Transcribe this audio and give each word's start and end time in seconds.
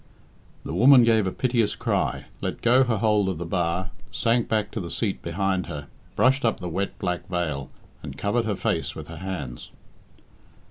The 0.65 0.73
woman 0.73 1.03
gave 1.03 1.27
a 1.27 1.31
piteous 1.31 1.75
cry, 1.75 2.25
let 2.41 2.63
go 2.63 2.83
her 2.85 2.97
hold 2.97 3.29
of 3.29 3.37
the 3.37 3.45
bar, 3.45 3.91
sank 4.11 4.49
back 4.49 4.71
to 4.71 4.79
the 4.79 4.89
seat 4.89 5.21
behind 5.21 5.67
her, 5.67 5.85
brushed 6.15 6.43
up 6.43 6.59
the 6.59 6.67
wet 6.69 6.97
black 6.97 7.27
veil, 7.29 7.69
and 8.01 8.17
covered 8.17 8.45
her 8.45 8.55
face 8.55 8.95
with 8.95 9.09
her 9.09 9.17
hands. 9.17 9.69